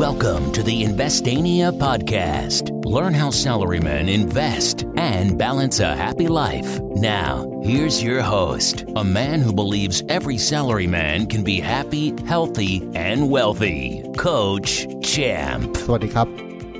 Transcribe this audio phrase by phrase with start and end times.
[0.00, 2.84] Welcome to the Investania podcast.
[2.84, 6.80] Learn how salarymen invest and balance a happy life.
[6.96, 13.30] Now, here's your host, a man who believes every salaryman can be happy, healthy, and
[13.30, 14.02] wealthy.
[14.16, 15.70] Coach Champ.
[15.84, 16.28] สวัสดีครับ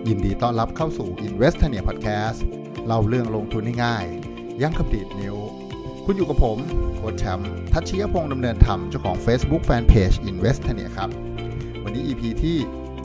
[0.08, 2.38] ยินดีต้อนรับเข้าสู่ Investania Podcast
[2.86, 5.36] เล่าเรื่องลงทุนง่ายๆยั้งคำดีดนิ้ว
[6.04, 6.58] คุณอยู่กับผม
[6.96, 11.10] โค้ชแชมป์ทัชชียพงษ์ดำเนินธรรมเจ้าของ Facebook Fanpage Investania ครับ
[11.84, 12.58] วันนี้ EP ที่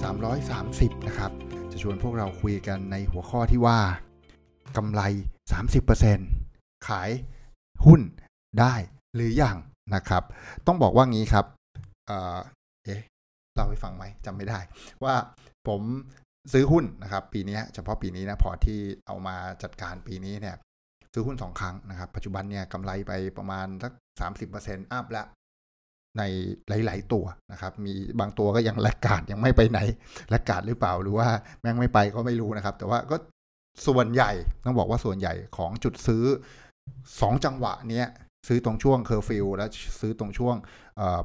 [0.05, 1.30] 330 นะครับ
[1.70, 3.78] จะชวนพวกเราคุยกันในหัวข้อที่ว่า
[4.77, 5.02] กำไร
[6.14, 7.10] 30%ขาย
[7.86, 8.00] หุ้น
[8.60, 8.74] ได้
[9.14, 9.56] หรืออยัง
[9.95, 10.22] นะครับ
[10.66, 11.45] ต้องบอกว่างี้ครับ
[12.09, 12.38] เออ
[12.84, 13.00] เอ๊ะ
[13.55, 14.59] เล่าให้ฟังไหมจำไม่ได้
[15.05, 15.14] ว่า
[15.69, 15.82] ผม
[16.52, 20.56] ซื้อหุ้นนะครับ ปีนี้เฉพาะปีนี้นะพอที่เอามาจัดการปีนี้เนี่ย
[21.12, 25.27] ซื้อหุ้นสองครั้งนะครับ ปัจจุบันเนี่ยกำไรไปประมาณสักสามสิบเปอร์เซ็นต์ up แล้ว
[26.19, 26.23] ใน
[26.87, 29.80] หลาย ๆ ตัวนะครับ มีบางตัวก็ยัง laggard ยังไม่ไปไหน
[30.32, 31.28] laggard หรือเปล่าหรือว่า
[31.61, 33.17] แม่งไม่ไปก็ไม่รู้นะครับ แต่ว่าก็
[33.86, 34.31] ส่วนใหญ่
[34.64, 36.25] ต้องบอกว่าส่วนใหญ่ของจุดซื้อ
[37.20, 38.08] สองจังหวะเนี้ย
[38.48, 39.67] ซื้อตรงช่วงเคอร์ฟิวและ
[40.00, 40.56] ซื้อตรงช่วง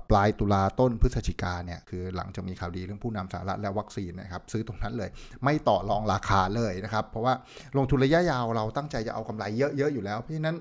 [0.09, 5.09] ปลายตุลาต้นพฤศจิกาเนี่ยคือหลังจากมีข่าวดีเรื่องผู้นำสหรัฐและวัคซีนนะครับซื้อตรงนั้นเลย
[5.43, 7.33] ไม่ต่อรองราคาเลยนะครับ เพราะว่า
[7.77, 10.57] ลงทุนระยะยาวเราตั้งใจจะเอากำไรเยอะๆอยู่แล้ว เพราะฉะนั้น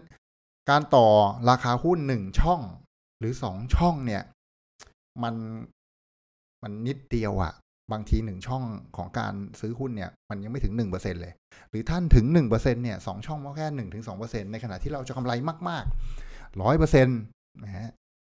[0.70, 1.06] การต่อ
[1.50, 2.60] ราคาหุ้นหนึ่งช่อง
[3.20, 4.22] หรือสองช่องเนี่ย
[5.22, 5.34] มัน
[6.62, 7.52] มันนิดเดียวอะ
[7.92, 8.62] บางทีหนึ่งช่อง
[8.96, 11.32] ของการซื้อหุ้นเนี่ย มันยังไม่ถึงหนึ่งเปอร์เซ็นเลย
[11.70, 15.32] หรือท่านถึงหนึ่งเปอร์เซ็นเนี่ยสองช่องก็แค่หนึ่งถึงสองเปอร์เซ็นในขณะที่เราจะกำไร
[15.68, 17.20] มากๆร้อยเปอร์เซ็นต์
[17.64, 17.88] นะฮะ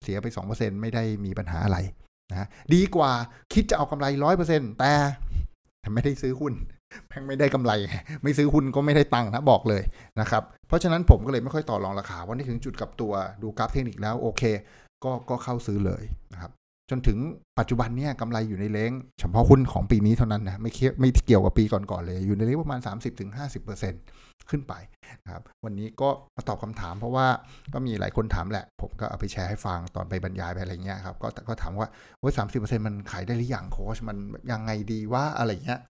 [0.02, 1.78] เสียไปสองเปอร์เซ็นไม่ได้มีปัญหาอะไร
[2.30, 3.12] นะดีกว่า
[3.52, 4.92] คิดจะเอากำไรร้อยเปอร์เซ็นต่
[5.80, 6.52] แต่ไม่ได้ซื้อหุ้น
[7.08, 7.72] แม่งไม่ได้กำไร
[8.22, 9.82] ไม่ซื้อหุ้นก็ไม่ได้ตังค์นะบอกเลย
[10.20, 14.42] นะครับ เพราะฉะนั้นผมก็เลยไม่ค่อยต่อรองราคาวันนี้ถึงจุดกับตัวดูกราฟเทคนิคแล้วโอเค
[15.04, 16.52] ก็ก็เข้าซื้อเลยนะครับ
[16.90, 17.18] จนถึง
[17.58, 22.80] ปัจจุบันเนี่ยกำไรอยู่ในเลงเฉพาะหุ้นของปีนี้เท่านั้นนะไม่เกี่ยไม่เกี่ยวกับปีก่อนๆเลย อยู่ในเลงประมาณ
[23.44, 24.74] 30-50%ขึ้นไป
[25.24, 27.26] นะครับ วันนี้ก็มาตอบคำถามเพราะว่า
[27.74, 34.16] ก็มีหลายคนถามแหละ ผมก็เอาไปแชร์ให้ฟังตอนไปบรรยายไปอะไรเงี้ยครับ ก็ก็ถามว่าโอ้ยสามสิบเปอร์เซ็นต์มันขายได้หรือยังโค้ชมัน
[34.52, 35.80] ยังไงดีว่าอะไรเงี้ย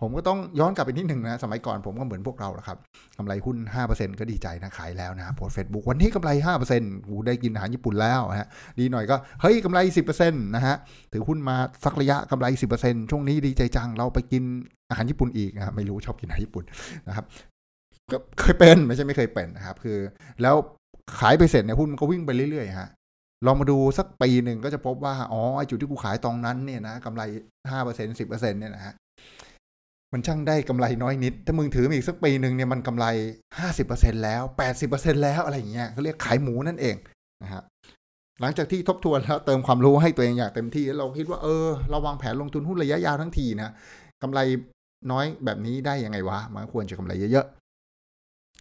[0.00, 2.78] ผมก็ต้องย้อนกลับไปนิดหนึ่งนะ สมัยก่อนผมก็เหมือนพวกเราแหละครับ
[3.18, 3.56] กำไรหุ้น
[3.88, 6.30] 5%ก็ดีใจนะ ขายแล้วนะโพสเฟซบุ๊กวันนี้กำไร
[6.70, 8.48] 5%กูได้กินอาหารญี่ปุ่นแล้วฮะ
[8.78, 9.78] ดีหน่อยก็ เฮ้ยกำไร
[10.10, 10.76] 10%นะฮะ
[11.12, 12.46] ถือหุ้นมาสักระยะกำไร
[12.80, 14.42] 10%ช่วงนี้ดีใจจัง เราไปกิน
[14.90, 16.64] อาหารญี่ปุ่นอีกนะไม่รู้ชอบกินอาหารญี่ปุ่น
[17.08, 17.24] นะครับ
[18.12, 19.98] ก็เคยเป็นไม่ใช่ไม่เคยเป็นนะครับ คือ
[20.42, 20.54] แล้ว
[21.18, 22.88] ขายไปเสร็จเนี่ยหุ้นมันก็วิ่งไปเรื่อยๆฮะ
[23.46, 27.22] ลองมาดูสักปีหนึ่งก็จะพบว่า อ๋อไอจุดที่กูขายตรงนั้นเนี่ยนะกำไร
[27.70, 28.94] ห้าเปอร์เซ็นสิบเปอร์เซ็นเนี่ยนะฮะ
[30.12, 33.06] มันช่างได้กำไรน้อยนิด ถ้ามึงถือมาอีกสักปีหนึ่งเนี่ยมันกำไร
[33.58, 36.96] ห้าสิบเปอร์เซ็นแล้วแปดสิบเปอร์เซ็นแล้วอะไรอย่างเงี้ยเขาเรียกขายหมูนั่นเอง
[37.42, 37.62] นะฮะ
[38.40, 43.72] หลังจากที่ทบทวนแล้วเติมความรู้ให้ตัวเองอย่างเต็มที่แล้วเราคิดว่าเออเราวางแผนลงทุนหุ้นระยะยาวทั้งทีนะ
[44.22, 44.40] กำไร
[45.12, 47.46] น้อยแบบนี้ได้ยังไงวะ มันควรจะกำไรเยอะ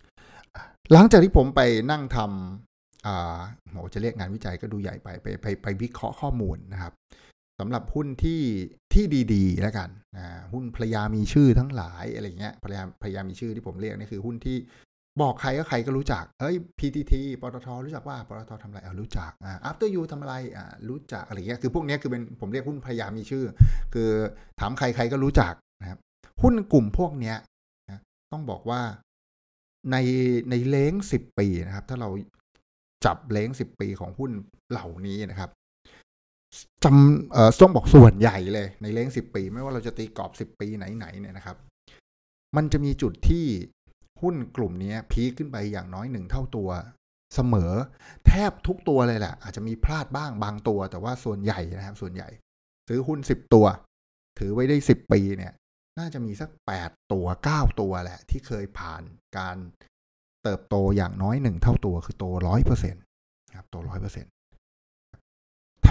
[0.09, 1.61] ๆ หลังจากที่ผมไป
[1.91, 3.39] นั่งทำอ่า
[3.69, 6.93] โหจะเรียกงานวิจัยก็ดูใหญ่ไปไปไปไปวิเคราะห์ข้อมูลนะครับ
[7.59, 8.42] สำหรับหุ้นที่
[8.94, 9.03] ที่
[9.34, 14.58] ดีๆแล้วกันอ่าหุ้นภรรยามีชื่อทั้งหลายอะไรเงี้ยภรรยาภรรยามีชื่อที่ผมเรียกนี่คือหุ้นที่
[15.22, 23.46] บอกใครก็ใครก็รู้จัก เฮ้ย PTT ปตทรู้จักว่าปตททำอะไรอ่ารู้จัก อ่า After You ทำอะไร อ่า รู้จัก อะไรเงี้ย คือพวกนี้คือเป็น ผมเรียกหุ้นภรรยามีชื่อ
[23.94, 24.09] คือ
[24.59, 26.00] ถามใครใครก็รู้จักนะครับ
[26.41, 27.38] หุ้นกลุ่มพวกเนี้ย
[27.90, 28.81] นะต้องบอกว่า
[29.91, 29.97] ใน
[30.50, 32.09] ในเล้งสิบปีนะครับ ถ้าเรา
[33.06, 34.31] จับเล้งสิบปีของหุ้น
[34.72, 35.50] เหล่านี้นะครับ
[36.83, 41.57] จำเอ่อต้องบอกส่วนใหญ่เลยในเล้งสิบปี ไม่ว่าเราจะตีกรอบสิบปีไหนๆเนี่ยนะครับ
[42.55, 43.45] มันจะมีจุดที่
[44.21, 46.69] หุ้นกลุ่มนี้พีคขึ้นไปอย่างน้อยหนึ่งเท่าตัว
[47.35, 47.73] เสมอ
[48.27, 52.29] แทบทุกตัวเลยแหละอาจจะมีพลาดบ้างบางตัว แต่ว่าส่วนใหญ่นะครับ ส่วนใหญ่
[52.87, 53.66] ซื้อหุ้นสิบตัว
[54.39, 55.53] ถือไว้ได้สิบปีเนี่ย
[55.99, 59.01] น่าจะมีสักแปดตัวเก้าตัวแหละ ที่เคยผ่าน
[59.37, 59.57] การ
[60.43, 63.03] เติบโตอย่างน้อยหนึ่งเท่าตัวคือโตร้อยเปอร์เซ็นต์
[63.57, 64.31] ครับโตร้อยเปอร์เซ็นต์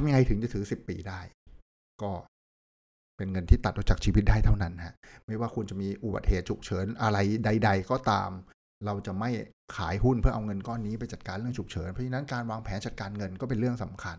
[0.01, 1.21] ทำยังไงถึงจะถือสิบปีได้
[2.03, 2.11] ก็
[3.17, 4.95] เป็นเงินที่ตัดออกจากชีวิตได้เท่านั้นฮะ
[5.27, 8.31] ไม่ว่าคุณจะมีอุบัติเหตุฉุกเฉินอะไรใด ๆ ก็ตาม
[8.87, 9.31] เราจะไม่
[9.77, 14.17] ขายหุ้นเพื่อเอาเงินก้อนนี้ไปจัดการเรื่องฉุกเฉินเพราะฉะนั้นการวางแผนจัดการเงินก็เป็นเรื่องสำคัญ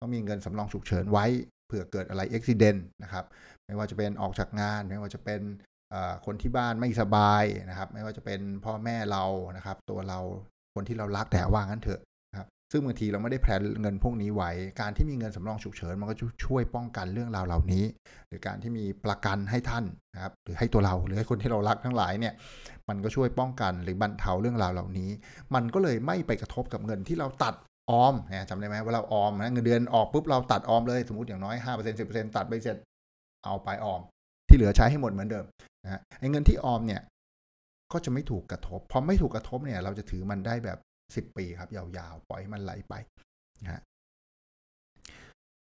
[0.00, 1.26] ต้องมีเงินสำรองฉุกเฉินไว้
[1.66, 3.24] เผื่อเกิดอะไรอุบิเหตุนะครับ
[3.66, 5.40] ไม่ว่าจะเป็นออกจากงาน ไม่ว่าจะเป็น
[6.26, 9.24] คนที่บ้านไม่สบายนะครับ ไม่ว่าจะเป็นพ่อแม่เรา
[9.56, 10.20] นะครับ ตัวเรา
[10.74, 12.00] คนที่เรารักแต่ว่างั้นเถอะ
[12.76, 14.50] ซึ่งบางทีเราไม่ได้แพลนเงินพวกนี้ไว้
[14.80, 16.14] การที่มีเงินสำรองฉุกเฉินมันก็
[16.44, 17.84] ช่วยป้องกันเรื่องราวเหล่านี้
[18.28, 19.84] หรือการที่มีประกันให้ท่าน
[20.14, 22.34] นะครับหรือให้ตัวเราหรือให้คนที่เรารักทั้งหลายเนี่ย
[22.88, 25.10] มันก็ช่วยป้องกันหรือบรรเทาเรื่องราวเหล่านี้
[25.54, 27.54] มันก็เลยไม่ไปกระทบกับเงินที่เราตัด
[27.90, 32.76] ออมนะจำได้ไหมว่าเราออมนะเงินเดือนออกปุ๊บเราตัดออมเลยสมมติอย่างน้อยห้าเปอร์เซ็นต์สิบเปอร์เซ็นต์ตัดไปเสร็จ
[33.44, 34.00] เอาไปออม
[34.48, 35.44] ที่เหลือใช้ให้หมดเหมือนเดิม
[35.84, 37.02] นะไอ้เงินที่ออมเนี่ย
[37.92, 40.78] ก็จะไม่ถูกกระทบ พอไม่ถูกกระทบเนี่ย เราจะถือมันได้แบบ
[41.14, 42.94] สิบปีครับ ยาวๆ ปล่อยมันไหลไป
[43.64, 43.82] นะ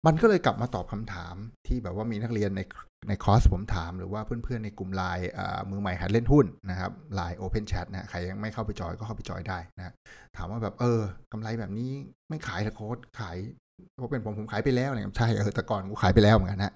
[0.06, 1.34] มันก็เลยกลับมาตอบคำถาม
[1.66, 2.60] ที่แบบว่ามีนักเรียนใน
[3.08, 5.28] ในคอร์สผมถาม หรือว่าเพื่อนๆในกลุ่มไลน์
[5.70, 9.92] มือใหม่หัดเล่นหุ้นนะครับไลน์โอเพนแชทนะใครยังไม่เข้าไปจอยก็เข้าไปจอยได้นะ
[10.36, 11.00] ถามว่าแบบเออ
[11.32, 11.90] กำไรแบบนี้
[12.28, 13.36] ไม่ขายละโค้ดขาย
[13.94, 16.72] เพราะเป็นผมผมขายไปแล้วอะไรใช่เออแต่ก่อนกูขายไปแล้วเหมือนกันนะ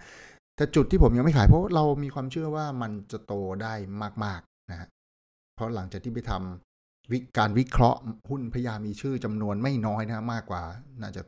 [0.57, 3.33] แต่จุดที่ผมยังไม่ขายเพราะเรามีความเชื่อว่ามันจะโต
[3.63, 3.75] ได้
[4.25, 4.89] มากๆนะฮะ
[5.55, 6.74] เพราะหลังจากที่ไปทำวิ
[7.39, 10.63] การวิเคราะห์หุ้นพยามีชื่อจำนวนไม่น้อยนะมากกว่า
[11.03, 11.23] น่าจะ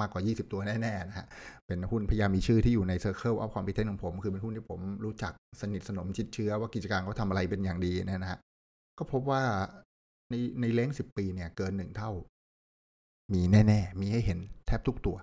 [0.00, 1.26] มากกว่า 20 ตัวแน่ๆนะฮะ
[1.66, 8.38] เป็นหุ้นพยามีชื่อที่อยู่ใน Circle of Competence ของผม คือเป็นหุ้นที่ผมรู้จักสนิทสนมชิดเชื้อว่ากิจการเขาทาอะไรเป็นอย่างดีนะฮะ
[8.98, 9.42] ก็พบว่า
[10.30, 12.10] ในในเล้งสิบปีเนี่ยเกินหนึ่งเท่า
[13.34, 15.16] มีแน่ ๆ มีให้เห็นแทบทุกตัว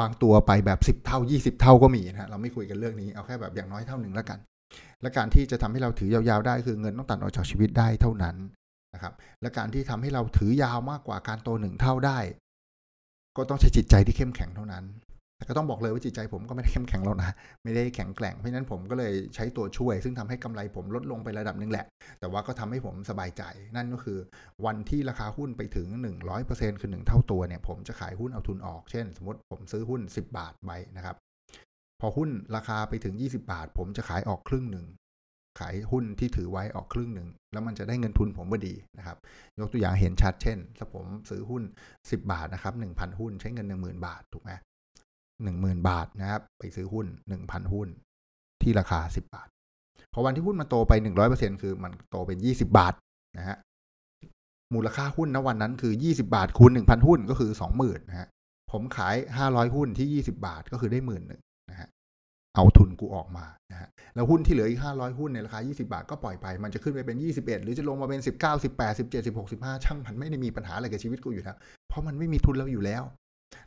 [0.00, 4.38] บางตัวไปแบบสิบเท่ายี่สิบเท่าก็มีนะฮะ เราไม่คุยกันเรื่องนี้ เอาแค่แบบอย่างน้อยเท่าหนึ่งแล้วกัน
[5.02, 8.36] และการที่จะทำให้เราถือยาวๆได้คือเงินต้องตัดออกจากชีวิตได้เท่านั้น
[8.94, 12.18] นะครับและการที่ทำให้เราถือยาวมากกว่าการโตหนึ่งเท่าได้
[13.36, 14.84] ก็ต้องใช้จิตใจที่เข้มแข็งเท่านั้น
[15.36, 21.86] แต่ก็ต้องบอกเลยว่าจิตใจผมก็ไม่ได้เข้มแข็งแล้วนะไม่ได้แข็งแกร่งเพราะนั้นผมก็เลยใช้ตัวช่วย ซึ่งทำให้กำไรผมลดลงไประดับหนึ่งแหละ
[22.20, 23.42] แต่ว่าก็ทำให้ผมสบายใจ
[23.76, 24.18] นั่นก็คือ
[24.64, 25.88] วันที่ราคาหุ้นไปถึง
[26.34, 31.16] 100%คือ 1 เท่าตัวเนี่ยผมจะขายหุ้นเอาทุนออกเช่น สมมติผมซื้อหุ้น 10 บาทใบนะครับ
[32.00, 34.86] พอหุ้นราคาไปถึง 20 บาท ผมจะขายออกครึ่งหนึ่ง
[35.60, 39.16] ขายหุ้นที่ถือไว้ออกครึ่งหนึ่ง แล้วมันจะได้เงินทุนผมพอดีนะครับ
[39.58, 41.62] ยกตัวอย่างเห็นชัดเช่น ถ้าผมซื้อหุ้น
[41.98, 44.50] 10 บาทนะครับ1,000 หุ้น ใช้เงิน 10,000 บาทถูกไหม
[45.42, 47.06] หนึ่งหมื่นบาทนะครับ ไปซื้อหุ้น
[47.40, 47.88] 1,000 หุ้น
[48.62, 49.48] ที่ราคา 10 บาท
[50.12, 50.92] พอวันที่หุ้นมันโตไป
[51.28, 52.94] 100%คือมันโตเป็น 20 บาท
[53.38, 53.56] นะฮะ
[54.74, 58.28] มูลค่าหุ้นณวันนั้นคือ 20 บาทคูณ1,000 หุ้นก็คือ 20,000นะฮะ
[58.72, 59.16] ผมขาย
[59.46, 61.40] 500 หุ้นที่ 20 บาทก็คือได้หมื่นหนึ่ง
[62.54, 68.28] เอาทุนกูออกมานะฮะแล้วหุ้นที่เหลืออีก 500 หุ้นในราคา 20 บาทก็ปล่อยไป มันจะขึ้นไปเป็น 21 หรือจะลงมาเป็น 19
[68.64, 71.56] 18 17 16 15 ช่างมันไม่ได้มีปัญหาอะไรกับชีวิตกูอยู่แล้ว
[71.88, 73.02] เพราะมันไม่มีทุนแล้วอยู่แล้ว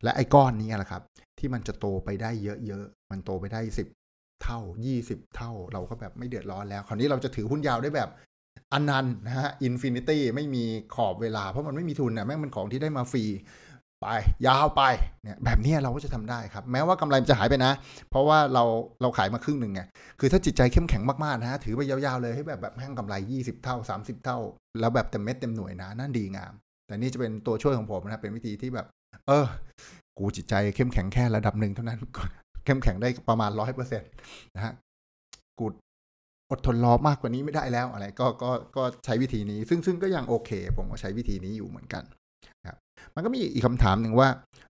[0.04, 1.02] และไอ้ก้อนนี้แหละครับ
[1.40, 3.62] ที่มันจะโตไปได้เยอะๆ มันโตไปได้
[4.02, 4.60] 10 เท่า
[4.98, 8.10] 20 เท่าเราก็แบบไม่เดือดร้อนแล้ว คราวนี้เราจะถือหุ้นยาวได้แบบ
[8.74, 10.64] อนันต์นะฮะ infinity ไม่มี
[10.96, 13.24] ขอบเวลาเพราะมันไม่มีทุนนะแม่งมันของที่ได้มาฟรี
[14.02, 14.08] ไป
[14.48, 14.84] ยาวไป
[15.24, 17.72] เนี่ยแบบนี้เราก็จะทำได้ครับ แม้ว่ากำไรมันจะหายไปนะ
[18.10, 18.64] เพราะว่าเรา
[19.02, 19.82] เราขายมาครึ่งหนึ่งไง
[20.20, 24.38] คือถ้าจิตใจเข้มแข็งมากๆนะ ถือไปยาวๆเลยให้แบบแบบแห้งกำไร 20 เท่า 30 เท่า
[24.80, 26.54] แล้วแบบเต็มเม็ดเต็มหน่วยนะนั่นดีงาม
[26.88, 28.88] แต่นี่จะเป็นตัวช่วยของผมนะเป็นวิธีที่แบบ
[29.28, 29.46] เออ
[30.18, 32.00] กูจิตใจเข้มแข็งแค่ระดับหนึ่งเท่านั้น
[32.66, 34.10] เข้มแข็งได้ประมาณร้อยเปอร์เซ็นต์
[34.56, 34.74] นะฮะ
[35.60, 35.66] กู
[36.52, 42.04] อดทนรอมากกว่านี้ไม่ได้แล้วอะไรก็ก็ก็ใช้วิธีนี้ ซึ่งซึ่งก็ยังโอเค ผมก็ใช้วิธีนี้อยู่เหมือนกัน
[42.68, 42.78] ครับ
[43.16, 44.30] มันก็มีอีกคำถามหนึ่งว่า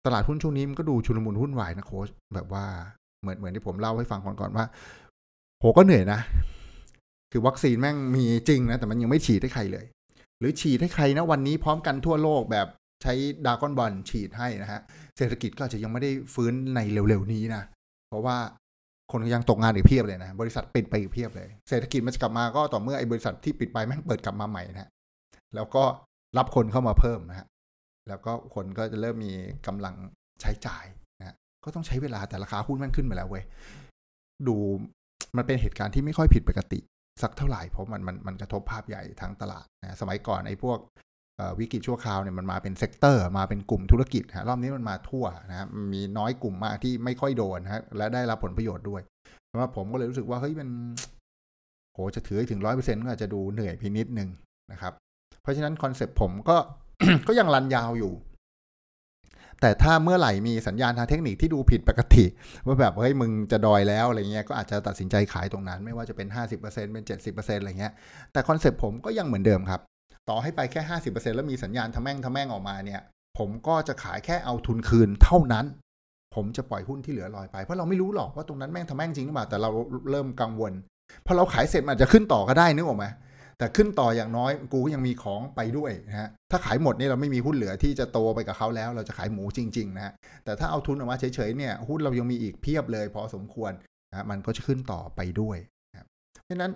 [0.06, 2.64] ตลาดหุ้นช่วงนี้มันก็ดูชุลมุนหุ้นวายนะโค้ชแบบว่า
[3.22, 4.64] เหมือนเหมือนที่ผมเล่าให้ฟังก่อนก่อนว่า
[5.58, 6.20] โหก็เหนื่อยนะ
[7.32, 9.86] คือวัคซีนแม่งมีจริงนะ แต่มันยังไม่ฉีดให้ใครเลย
[10.38, 12.66] หรือฉีดให้ใครนะวันนี้พร้อมกันทั่วโลกแบบ
[13.02, 13.14] ใช้
[13.46, 14.80] ดากอนบอลฉีดให้นะฮะ
[15.16, 17.62] เศรษฐกิจก็อาจจะยังไม่ได้ฟื้นในเร็วๆนี้นะ
[18.08, 18.36] เพราะว่า
[19.12, 24.90] คนยังตกงานอีกเพียบเลยนะ บริษัทปิดไปอีกเพียบเลย เศรษฐกิจมันจะกลับมาก็ต่อเมื่อไอ้บริษัทที่ปิดไปแม่งเปิดกลับมาใหม่นะ
[25.54, 25.84] แล้วก็
[26.38, 27.46] รับคนเข้ามาเพิ่มนะฮะ
[28.08, 29.32] แล้วก็คนก็จะเริ่มมี
[29.66, 29.94] กำลัง
[30.40, 30.84] ใช้จ่าย
[31.20, 33.44] นะก็ต้องใช้เวลาแต่ราคาหุ้นมันขึ้นมาแล้วเว้ย
[34.48, 34.56] ดู
[35.36, 36.78] มันเป็นเหตุการณ์ที่ไม่ค่อยผิดปกติ
[37.22, 40.78] สักเท่าไหร่เพราะมันมันมันกระทบภาพใหญ่ทั้งตลาดนะสมัยก่อนไอ้พวก
[41.58, 49.02] วิกฤตชั่วคราวเนี่ยมันมาเป็น sector มาเป็นกลุ่มธุรกิจฮะรอบนี้มันมาทั่วนะมีน้อยกลุ่มมากที่ไม่ค่อยโดนฮะและได้รับผลประโยชน์ด้วย
[49.46, 50.68] เพราะว่าผมก็เลยรู้สึกว่าเฮ้ยมัน
[51.94, 54.28] โหจะถือถึงร้อยเปอร์เซ็นต์ก็อาจจะดูเหนื่อยไปนิดนึง
[54.72, 54.92] นะครับ
[55.42, 56.56] เพราะฉะนั้นคอนเซปต์ผมก็
[57.28, 58.14] ก็ยัง run ยาวอยู่
[59.60, 62.24] แต่ถ้าเมื่อไหร่มีสัญญาณทางเทคนิคที่ดูผิดปกติ
[62.66, 67.92] ว่าแบบเฮ้ยมึงจะดอยแล้วอะไรเงี้ยก็อาจจะตัดสินใจขายตรงนั้น ไม่ว่าจะเป็น 50%เป็น70%อะไรเงี้ย
[68.32, 69.80] แต่คอนเซปต์ผมก็ยังเหมือนเดิมครับ
[70.28, 73.00] ต่อให้ไปแค่ 50%แล้วมีสัญญาณทะแม่งทะแม่งออกมาเนี่ย
[73.38, 75.66] ผมก็จะขายแค่เอาทุนคืนเท่านั้น
[76.34, 79.70] ผมจะปล่อยหุ้นที่เหลือลอยไป เพราะเราไม่รู้หรอกว่าตรงนั้นแม่งทะแม่งจริงหรือเปล่าแต่เรา
[80.10, 80.72] เริ่มกังวล
[81.26, 83.06] พอเราขายเสร็จมันจะขึ้นต่อก็ได้นึกออกไหม
[83.58, 90.12] แต่ขึ้นต่ออย่างน้อยกูก็ยังมีของไปด้วยนะฮะถ้าขายหมดนี่เราไม่มีหุ้นเหลือที่จะโตไปกับเขาแล้ว เราจะขายหมูจริงๆนะฮะ
[90.44, 93.72] แต่ถ้าเอาทุนออกมาเฉยๆเนี่ยหุ้นเรายังมีอีกเพียบเลยพอสมควร
[94.10, 95.58] นะมันก็จะขึ้นต่อไปด้วย
[95.92, 96.06] นะ
[96.44, 96.72] เพราะนั้น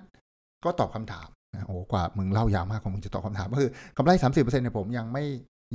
[0.64, 5.25] ก็ตอบคำถามนะโอ้กว่ามึงเล่ายาวมากของมึงจะตอบคำถามก็คือกำไรสามสิบเปอร์เซ็นต์เนี่ยผมยังไม่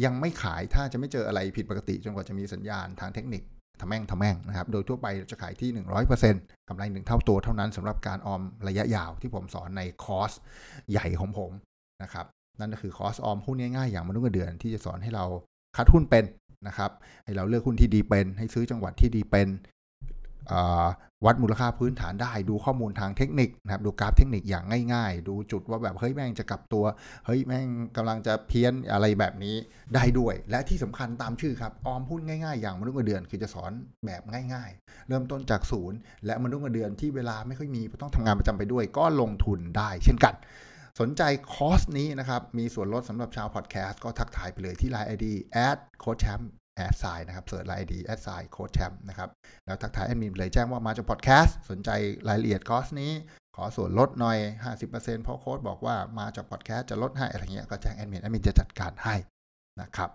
[0.05, 3.43] ยังไม่ขายถ้าจะไม่เจออะไรผิดปกติจนกว่าจะมีสัญญาณทางเทคนิค
[3.79, 5.69] ทะแม่งทะแม่งนะครับ โดยทั่วไปจะขายที่
[6.19, 10.31] 100%กำไรหนึ่งเท่าตัวเท่านั้นสำหรับการออมระยะยาวที่ผมสอนในคอร์ส
[10.91, 11.51] ใหญ่ของผม
[12.03, 12.25] นะครับ
[12.59, 15.25] นั่นก็คือคอร์สออมหุ้นง่ายๆอย่างมนุษย์เงินเดือนที่จะสอนให้เรา
[15.77, 16.25] คัดหุ้นเป็น
[16.67, 16.91] นะครับ
[17.25, 19.47] ให้เราเลือกหุ้นที่ดีเป็น ให้ซื้อจังหวะที่ดีเป็น
[21.25, 26.85] วัดมูลค่าพื้นฐานได้ดูข้อมูลทางเทคนิคนะครับดูกราฟเทคนิคอย่างง่าย ๆ ดูจุดว่าแบบเฮ้ยแม่งจะกลับตัว
[27.25, 29.55] เฮ้ยแม่งกำลังจะเพี้ยนอะไรแบบนี้
[29.95, 33.71] ได้ด้วย และที่สำคัญตามชื่อครับออมหุ้นง่ายๆ อย่างมนุษย์เงินเดือนคือจะสอน
[34.05, 34.21] แบบ
[34.53, 40.35] ง่าย ๆ เริ่มต้นจากศูนย์และมนุษย์เงินเดือนที่เวลาไม่ค่อยมีต้องทำงานประจำไปด้วย ก็ลงทุนได้ เช่นกัน
[40.99, 41.21] สนใจ
[41.53, 49.29] คอร์สนี้นะครับ มีส่วนลดสำหรับชาวพอดแคสต์ก็ทักทายไปเลยที่ Line ID at โค้ชแชมป์ at sign นะครับ search Line ID at sign โค้ชแชมป์นะครับ
[49.65, 51.89] แล้วทักทายแอดมินเลยแจ้งว่ามาจากพอดแคสต์สนใจ
[52.27, 53.11] รายละเอียดคอร์สนี้
[53.55, 54.37] ขอส่วนลดหน่อย
[54.79, 59.15] 50%เพราะโค้ชบอกว่ามาจากพอดแคสต์จะลดให้อะไรเงี้ยก็แจ้งแอดมินแอดมินจะจัดการให้
[59.81, 60.11] นะครับ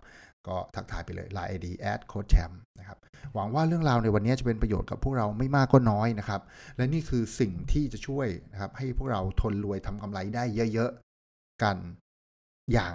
[0.47, 2.99] ก็ทักทายไปเลย Line ID แอดโค้ชแชมป์นะครับ
[3.35, 6.41] หวังว่าเรื่องราวในวันนี้จะเป็นประโยชน์กับพวกเราไม่มากก็น้อยนะครับ
[6.77, 11.77] และนี่คือสิ่งที่จะช่วยนะครับให้พวกเราทนรวยทำกำไรได้เยอะๆ กัน
[12.73, 12.95] อย่าง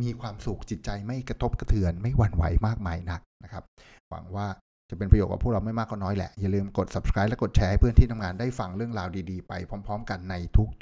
[0.00, 3.64] มีความสุขจิตใจไม่กระทบกระเทือน ไม่หวั่นไหวมากมายนักนะครับ
[4.10, 4.46] หวังว่า
[4.90, 9.52] จะเป็นประโยชน์กับพวกเราไม่มากก็น้อยแหละ อย่าลืมกด subscribe และกดแชร์ให้เพื่อนที่ทำงานได้ฟังเรื่องราวดีๆ ไป
[9.86, 10.34] พร้อม ๆ กันใน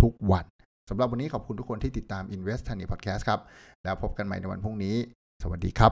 [0.03, 0.45] ทุกๆวัน
[0.89, 3.41] สำหรับวันนี้ขอบคุณทุกคนที่ติดตาม Invest Honey Podcast ครับ
[3.85, 4.97] แล้วพบกันใหม่ในวันพรุ่งนี้
[5.43, 5.91] สวัสดีครับ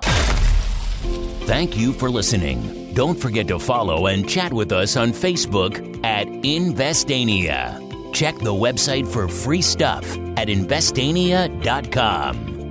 [1.53, 2.59] Thank you for listening.
[3.01, 5.75] Don't forget to follow and chat with us on Facebook
[6.19, 6.27] at
[6.59, 7.61] Investania.
[8.13, 10.05] Check the website for free stuff
[10.37, 12.56] at investania.com.